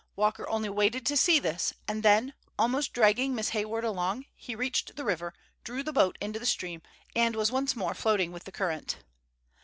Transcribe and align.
Walker 0.15 0.49
only 0.49 0.67
waited 0.69 1.05
to 1.05 1.15
see 1.15 1.37
this, 1.37 1.75
and 1.87 2.01
then, 2.01 2.33
almost 2.57 2.91
dragging 2.91 3.35
Miss 3.35 3.49
Hayward 3.49 3.83
along, 3.83 4.25
he 4.33 4.55
reached 4.55 4.95
the 4.95 5.05
river, 5.05 5.31
drew 5.63 5.83
the 5.83 5.93
boat 5.93 6.17
into 6.19 6.39
the 6.39 6.45
stream, 6.47 6.81
and 7.15 7.35
was 7.35 7.51
once 7.51 7.75
more 7.75 7.93
floating 7.93 8.31
with 8.31 8.45
the 8.45 8.51
current. 8.51 8.97